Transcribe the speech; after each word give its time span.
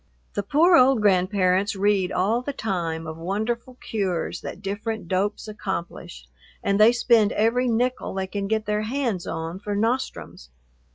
The 0.33 0.41
poor 0.41 0.75
old 0.75 0.99
grandparents 0.99 1.75
read 1.75 2.11
all 2.11 2.41
the 2.41 2.53
time 2.53 3.05
of 3.05 3.17
wonderful 3.19 3.75
cures 3.75 4.41
that 4.41 4.59
different 4.63 5.07
dopes 5.07 5.47
accomplish, 5.47 6.27
and 6.63 6.79
they 6.79 6.91
spend 6.91 7.31
every 7.33 7.67
nickel 7.67 8.15
they 8.15 8.25
can 8.25 8.47
get 8.47 8.65
their 8.65 8.81
hands 8.81 9.27
on 9.27 9.59
for 9.59 9.75
nostrums. 9.75 10.49